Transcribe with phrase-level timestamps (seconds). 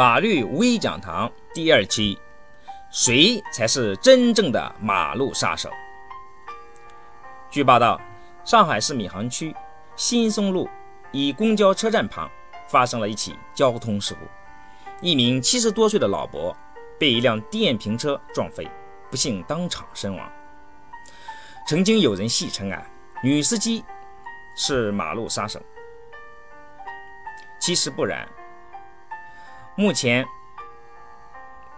[0.00, 2.18] 法律微讲堂第二期：
[2.90, 5.68] 谁才是真正的马路杀手？
[7.50, 8.00] 据报道，
[8.42, 9.54] 上海市闵行区
[9.96, 10.66] 新松路
[11.12, 12.30] 一公交车站旁
[12.66, 14.20] 发生了一起交通事故，
[15.02, 16.56] 一名七十多岁的老伯
[16.98, 18.66] 被一辆电瓶车撞飞，
[19.10, 20.32] 不幸当场身亡。
[21.66, 22.82] 曾经有人戏称啊，
[23.22, 23.84] 女司机
[24.56, 25.60] 是马路杀手。
[27.58, 28.26] 其实不然。
[29.80, 30.28] 目前，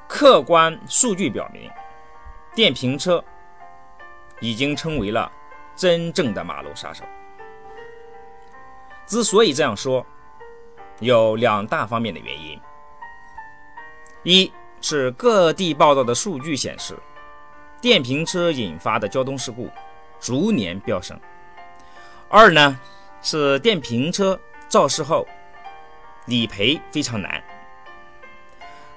[0.09, 1.70] 客观数据表明，
[2.52, 3.23] 电瓶车
[4.41, 5.30] 已经成为了
[5.77, 7.05] 真正的马路杀手。
[9.07, 10.05] 之所以这样说，
[10.98, 12.60] 有两大方面的原因：
[14.24, 16.98] 一是各地报道的数据显示，
[17.80, 19.71] 电瓶车引发的交通事故
[20.19, 21.16] 逐年飙升；
[22.29, 22.80] 二呢
[23.21, 24.37] 是电瓶车
[24.69, 25.24] 肇事后
[26.27, 27.41] 理赔非常难。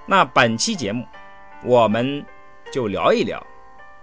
[0.08, 1.04] 那本期节目，
[1.64, 2.24] 我们
[2.72, 3.44] 就聊一聊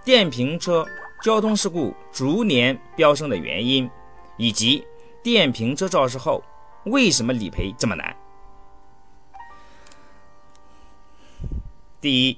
[0.03, 0.85] 电瓶车
[1.21, 3.89] 交通事故逐年飙升的原因，
[4.35, 4.85] 以及
[5.23, 6.43] 电瓶车肇事后
[6.85, 8.13] 为什么理赔这么难。
[12.01, 12.37] 第一，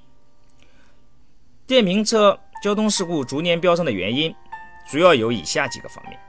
[1.66, 4.34] 电瓶车交通事故逐年飙升的原因，
[4.88, 6.20] 主要有以下几个方面。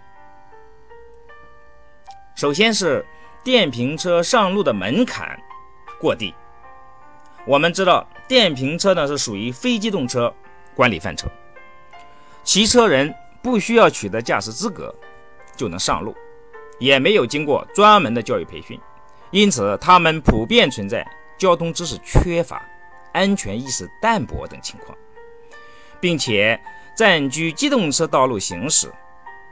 [2.34, 3.05] 首先是
[3.44, 5.38] 电瓶车上路的门槛
[6.00, 6.34] 过低。
[7.47, 10.34] 我们知道，电瓶车呢是属于非机动车
[10.75, 11.28] 管理范畴，
[12.42, 14.92] 骑车人不需要取得驾驶资格
[15.55, 16.12] 就能上路，
[16.80, 18.80] 也没有经过专门的教育培训，
[19.30, 21.06] 因此他们普遍存在
[21.38, 22.61] 交通知识缺乏、
[23.12, 24.98] 安全意识淡薄等情况，
[26.00, 26.60] 并且
[26.97, 28.92] 占据机动车道路行驶，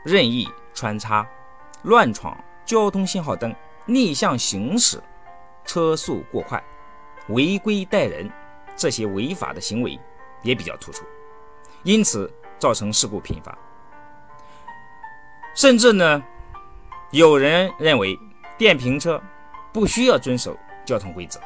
[0.05, 1.25] 任意穿插、
[1.83, 2.37] 乱闯
[2.67, 3.55] 交通信号灯、
[3.87, 5.01] 逆向行驶、
[5.65, 6.61] 车速过快。
[7.29, 8.31] 违规带人
[8.77, 9.99] 这些违法的行为
[10.43, 11.05] 也比较突出，
[11.83, 13.57] 因此造成事故频发。
[15.55, 16.23] 甚至呢，
[17.13, 18.19] 有人认为
[18.59, 19.23] 电瓶车
[19.73, 21.41] 不需要遵守交通规则。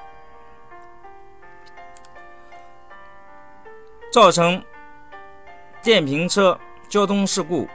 [4.11, 4.65] 造成
[5.83, 6.59] 电瓶车
[6.89, 7.69] 交通事故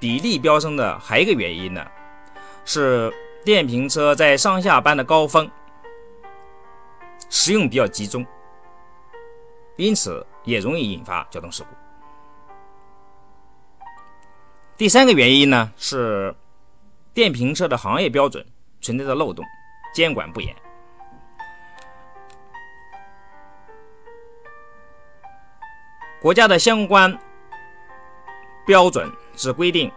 [0.00, 1.86] 比例飙升的还有一个原因呢，
[2.64, 3.12] 是
[3.44, 5.48] 电瓶车在上下班的高峰。
[7.28, 8.24] 使用比较集中，
[9.76, 11.68] 因此也容易引发交通事故。
[14.76, 16.34] 第三个原因呢是
[17.14, 18.44] 电瓶车的行业标准
[18.80, 19.44] 存在着漏洞，
[19.94, 20.54] 监管不严。
[26.20, 27.16] 国家的相关
[28.66, 29.90] 标准只规定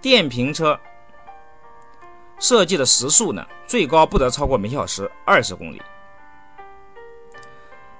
[0.00, 0.78] 电瓶车
[2.38, 5.82] 设计的时速呢，最高不得超过每小时二十公里。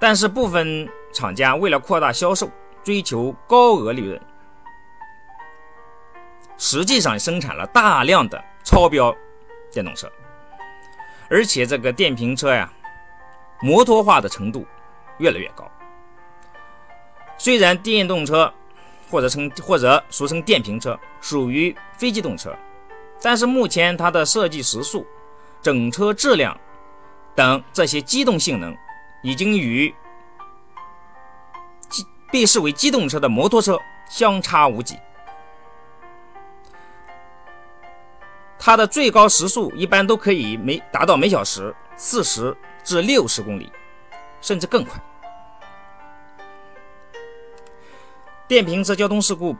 [0.03, 2.51] 但是部分厂家为了扩大销售，
[2.83, 4.19] 追求高额利润，
[6.57, 9.15] 实际上生产了大量的超标
[9.71, 10.11] 电动车，
[11.29, 12.69] 而且这个电瓶车呀，
[13.61, 14.67] 摩托化的程度
[15.19, 15.71] 越来越高。
[17.37, 18.53] 虽然电动车
[19.09, 22.53] 或者称或者俗称电瓶车属于非机动车，
[23.21, 25.07] 但是目前它的设计时速、
[25.61, 26.59] 整车质量
[27.33, 28.75] 等这些机动性能。
[29.23, 29.93] 已经与
[32.31, 33.79] 被视为机动车的摩托车
[34.09, 34.99] 相差无几。
[38.59, 43.71] 它的最高时速一般都可以每达到每小时四十至六十公里，
[44.41, 45.01] 甚至更快。
[48.47, 49.55] 电瓶车交通事故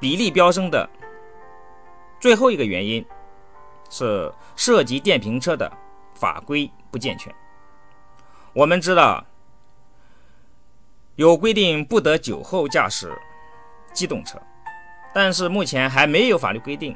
[0.00, 0.88] 比例飙升的
[2.18, 3.04] 最后一个原因
[3.88, 5.70] 是涉及电瓶车的
[6.14, 7.34] 法规不健全。
[8.54, 9.24] 我们知道
[11.16, 13.10] 有规定不得酒后驾驶
[13.94, 14.38] 机动车，
[15.14, 16.94] 但是目前还没有法律规定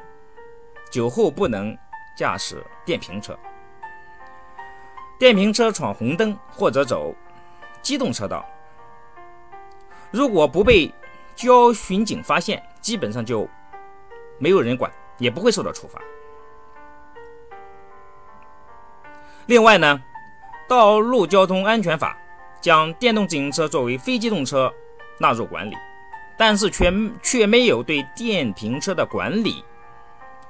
[0.90, 1.76] 酒后不能
[2.14, 3.38] 驾驶电瓶车。
[5.18, 7.14] 电瓶车闯红灯或者走
[7.80, 8.44] 机动车道，
[10.10, 10.92] 如果不被
[11.34, 13.48] 交巡警发现，基本上就
[14.38, 15.98] 没有人管，也不会受到处罚。
[19.46, 19.98] 另外呢？
[20.68, 22.18] 《道路交通安全法》
[22.60, 24.72] 将电动自行车作为非机动车
[25.18, 25.76] 纳入管理，
[26.36, 26.92] 但是却
[27.22, 29.64] 却没有对电瓶车的管理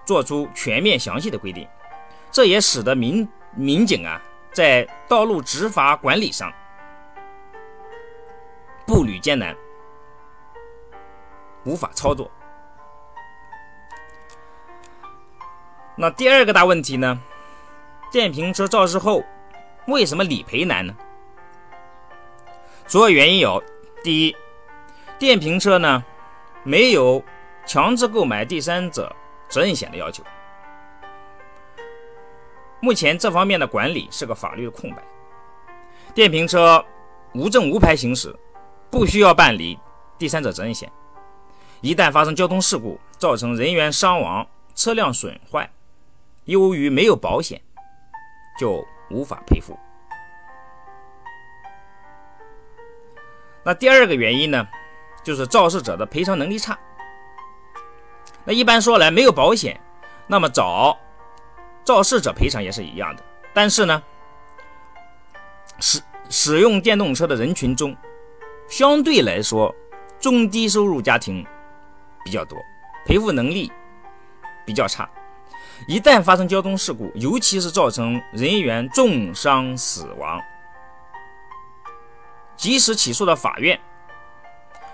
[0.04, 1.68] 做出全面详细的规定，
[2.30, 4.20] 这也使得民民警啊
[4.52, 6.50] 在道路执法管理上
[8.86, 9.54] 步履艰难，
[11.64, 12.30] 无法操作。
[15.94, 17.20] 那第二个大问题呢？
[18.10, 19.22] 电瓶车肇事后。
[19.86, 20.94] 为什么理赔难呢？
[22.86, 23.62] 主要原因有：
[24.02, 24.36] 第一，
[25.18, 26.04] 电瓶车呢
[26.62, 27.22] 没有
[27.66, 29.14] 强制购买第三者
[29.48, 30.22] 责任险的要求，
[32.80, 35.02] 目前这方面的管理是个法律的空白。
[36.14, 36.84] 电瓶车
[37.34, 38.34] 无证无牌行驶，
[38.90, 39.78] 不需要办理
[40.18, 40.90] 第三者责任险。
[41.80, 45.70] 一旦发生交通事故，造成人员伤亡、车辆损坏，
[46.44, 47.60] 由于没有保险，
[48.58, 49.78] 就无法赔付。
[53.64, 54.66] 那第二个原因呢，
[55.24, 56.78] 就是肇事者的赔偿能力差。
[58.44, 59.80] 那一般说来，没有保险，
[60.28, 60.96] 那么找
[61.84, 63.22] 肇事者赔偿也是一样的。
[63.52, 64.02] 但是呢，
[65.80, 66.00] 使
[66.30, 67.96] 使用电动车的人群中，
[68.68, 69.74] 相对来说，
[70.20, 71.44] 中低收入家庭
[72.24, 72.56] 比较多，
[73.04, 73.72] 赔付能力
[74.64, 75.10] 比较差。
[75.86, 80.40] 一旦发生交通事故，尤其是造成人员重伤死亡，
[82.56, 83.78] 即使起诉到法院，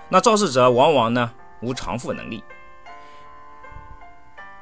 [0.09, 1.31] 那肇事者往往呢
[1.61, 2.43] 无偿付能力。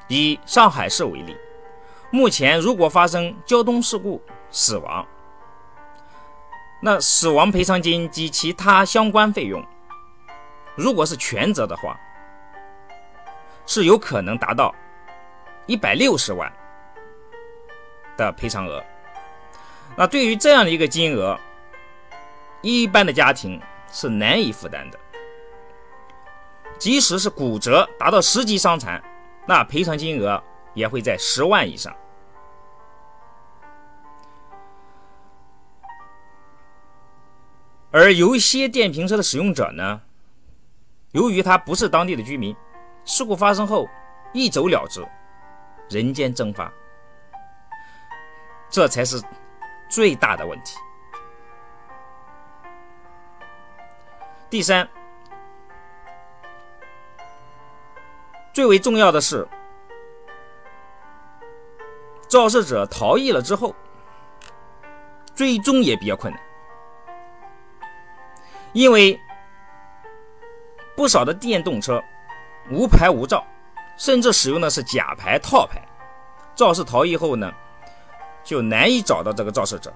[0.07, 1.35] 以上海市为例，
[2.11, 4.21] 目前如果发生交通事故
[4.51, 5.05] 死亡，
[6.81, 9.61] 那死亡赔偿金及其他相关费用，
[10.75, 11.99] 如果是全责的话，
[13.65, 14.73] 是有可能达到。
[15.67, 16.51] 一百六十万
[18.17, 18.83] 的赔偿额，
[19.95, 21.39] 那对于这样的一个金额，
[22.61, 23.61] 一般的家庭
[23.91, 24.99] 是难以负担的。
[26.77, 29.01] 即使是骨折达到十级伤残，
[29.47, 30.43] 那赔偿金额
[30.73, 31.95] 也会在十万以上。
[37.91, 40.01] 而有一些电瓶车的使用者呢，
[41.11, 42.55] 由于他不是当地的居民，
[43.05, 43.87] 事故发生后
[44.33, 45.05] 一走了之。
[45.91, 46.71] 人间蒸发，
[48.69, 49.21] 这才是
[49.89, 50.77] 最大的问题。
[54.49, 54.87] 第三，
[58.53, 59.45] 最为重要的是，
[62.29, 63.75] 肇事者逃逸了之后，
[65.35, 66.41] 追踪也比较困难，
[68.71, 69.19] 因为
[70.95, 72.01] 不少的电动车
[72.69, 73.45] 无牌无照。
[74.01, 75.79] 甚至使用的是假牌套牌，
[76.55, 77.53] 肇事逃逸后呢，
[78.43, 79.93] 就难以找到这个肇事者。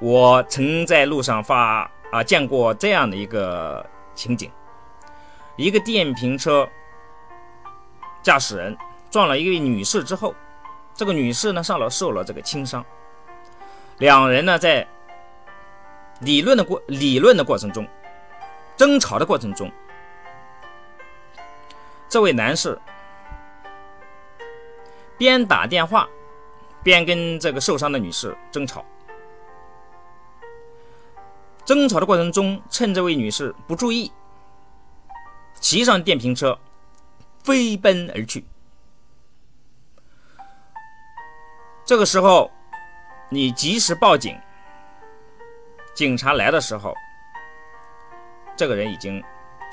[0.00, 4.50] 我曾在路上发啊见过这样的一个情景：
[5.54, 6.68] 一个电瓶车
[8.20, 8.76] 驾驶人
[9.12, 10.34] 撞了一位女士之后，
[10.94, 12.84] 这个女士呢上了受了这个轻伤，
[13.98, 14.84] 两人呢在
[16.18, 17.86] 理论的过理论的过程中，
[18.76, 19.70] 争吵的过程中。
[22.14, 22.80] 这位男士
[25.18, 26.08] 边打电话
[26.80, 28.84] 边跟这个受伤的女士争吵，
[31.64, 34.12] 争吵的过程中，趁这位女士不注意，
[35.58, 36.56] 骑上电瓶车
[37.42, 38.44] 飞奔而去。
[41.84, 42.48] 这个时候，
[43.28, 44.40] 你及时报警，
[45.94, 46.94] 警察来的时候，
[48.54, 49.20] 这个人已经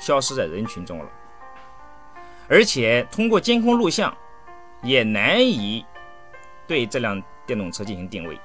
[0.00, 1.08] 消失在人群中了。
[2.52, 4.14] 而且通过监控录像，
[4.82, 5.82] 也难以
[6.66, 8.38] 对这辆电动车进行定位，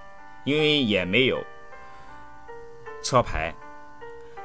[0.46, 1.44] 因为也没有
[3.04, 3.54] 车牌。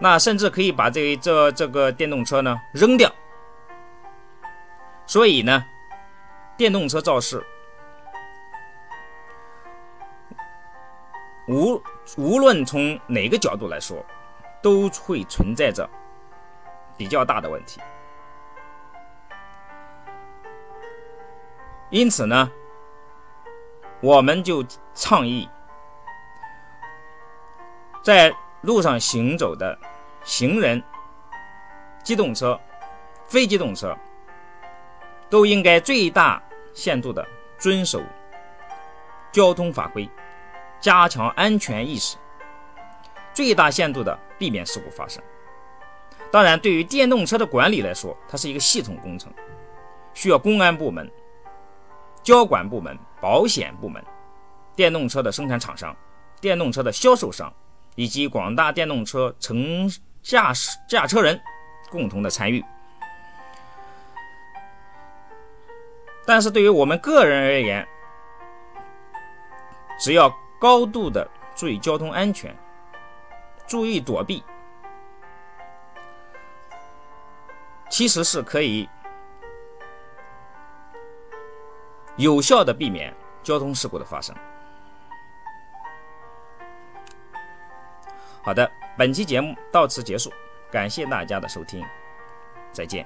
[0.00, 3.08] 那甚至可以把这这这个电动车呢扔掉。
[5.06, 5.64] 所以呢，
[6.56, 7.40] 电动车肇事，
[11.46, 11.80] 无
[12.16, 14.04] 无论从哪个角度来说，
[14.60, 15.88] 都会存在着
[16.96, 17.80] 比较大的问题。
[21.92, 22.50] 因此呢，
[24.00, 25.46] 我们就倡议，
[28.02, 29.78] 在路上行走的
[30.24, 30.82] 行人、
[32.02, 32.58] 机动车、
[33.26, 33.94] 非机动车，
[35.28, 37.22] 都应该最大限度的
[37.58, 38.02] 遵守
[39.30, 40.08] 交通法规，
[40.80, 42.16] 加强安全意识，
[43.34, 45.22] 最大限度的避免事故发生。
[46.30, 49.30] 当然，对于电动车的管理来说，它是一个系统工程，
[50.14, 51.06] 需要公安部门。
[52.22, 54.02] 交管部门、保险部门、
[54.76, 55.94] 电动车的生产厂商、
[56.40, 57.52] 电动车的销售商
[57.96, 59.90] 以及广大电动车乘
[60.22, 61.40] 驾驶驾车人
[61.90, 62.64] 共同的参与。
[66.24, 67.86] 但是对于我们个人而言，
[69.98, 72.56] 只要高度的注意交通安全，
[73.66, 74.44] 注意躲避，
[77.90, 78.88] 其实是可以。
[82.22, 83.12] 有效的避免
[83.42, 84.32] 交通事故的发生。
[88.44, 90.32] 好的，本期节目到此结束，
[90.70, 91.84] 感谢大家的收听，
[92.70, 93.04] 再见。